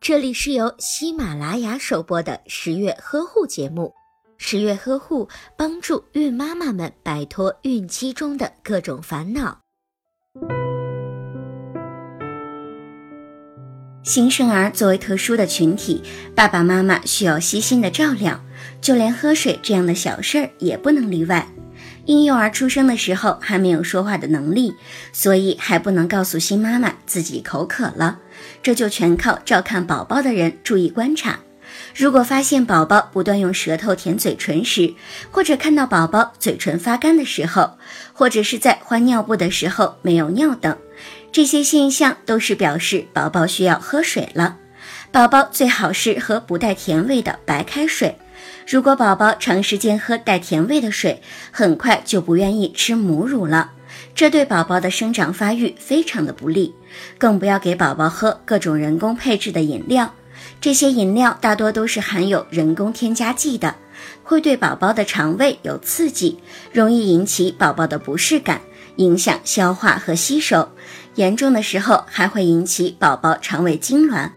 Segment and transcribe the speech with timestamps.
[0.00, 3.92] 这里是由喜马拉雅首播的十月呵护节目。
[4.36, 9.60] 十月呵护帮助孕妈妈们摆脱孕期中的各种烦恼。
[14.02, 16.02] 新生儿作为特殊的群体，
[16.34, 18.44] 爸爸妈妈需要悉心的照料，
[18.80, 21.48] 就连喝水这样的小事儿也不能例外。
[22.06, 24.74] 婴幼儿出生的时候还没有说话的能力，
[25.12, 28.18] 所以还不能告诉新妈妈自己口渴了，
[28.62, 31.40] 这就全靠照看宝宝的人注意观察。
[31.94, 34.94] 如果发现宝宝不断用舌头舔嘴唇时，
[35.30, 37.78] 或者看到宝宝嘴唇发干的时候，
[38.12, 40.76] 或者是在换尿布的时候没有尿等，
[41.32, 44.58] 这些现象都是表示宝宝需要喝水了。
[45.14, 48.18] 宝宝最好是喝不带甜味的白开水。
[48.66, 53.70] 如果宝宝长时间喝带甜味的水，很快就不愿意吃母乳了，
[54.12, 56.74] 这对宝宝的生长发育非常的不利。
[57.16, 60.12] 更不要给宝宝喝各种人工配制的饮料，
[60.60, 63.72] 这些饮料大多都是含有人工添加剂的，
[64.24, 66.40] 会对宝宝的肠胃有刺激，
[66.72, 68.60] 容易引起宝宝的不适感，
[68.96, 70.68] 影响消化和吸收，
[71.14, 74.30] 严重的时候还会引起宝宝肠胃痉挛。